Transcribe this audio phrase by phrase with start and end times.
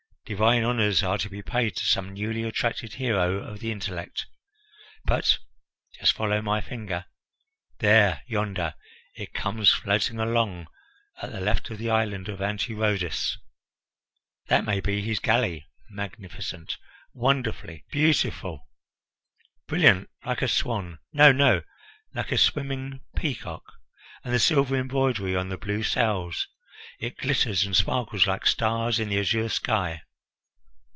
[0.23, 4.27] Divine honours are to be paid to some newly attracted hero of the intellect.
[5.03, 5.39] But
[5.99, 7.03] just follow my finger!
[7.79, 8.75] There yonder
[9.13, 10.67] it comes floating along
[11.21, 13.35] at the left of the island of Antirrhodus.
[14.47, 15.67] That may be his galley!
[15.89, 16.77] Magnificent!
[17.13, 18.69] Wonderfully beautiful!
[19.67, 20.09] Brilliant!
[20.23, 20.99] Like a swan!
[21.11, 21.63] No, no,
[22.13, 23.65] like a swimming peacock!
[24.23, 26.47] And the silver embroidery on the blue sails!
[27.01, 30.03] It glitters and sparkles like stars in the azure sky."